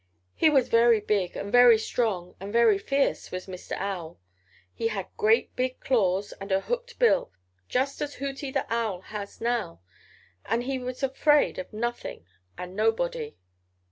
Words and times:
He 0.33 0.49
was 0.49 0.67
very 0.67 0.99
big 0.99 1.35
and 1.37 1.51
very 1.51 1.77
strong 1.77 2.33
and 2.39 2.51
very 2.51 2.79
fierce, 2.79 3.29
was 3.29 3.45
Mr. 3.45 3.73
Owl. 3.77 4.19
He 4.73 4.87
had 4.87 5.15
great 5.15 5.55
big 5.55 5.79
claws 5.79 6.33
and 6.41 6.51
a 6.51 6.59
hooked 6.61 6.97
bill, 6.97 7.31
just 7.69 8.01
as 8.01 8.15
Hooty 8.15 8.49
the 8.49 8.65
Owl 8.73 9.01
has 9.01 9.39
now, 9.39 9.79
and 10.45 10.63
he 10.63 10.79
was 10.79 11.03
afraid 11.03 11.59
of 11.59 11.71
nothing 11.71 12.25
and 12.57 12.75
nobody. 12.75 13.37